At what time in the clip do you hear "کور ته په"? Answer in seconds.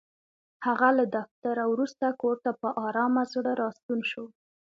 2.21-2.69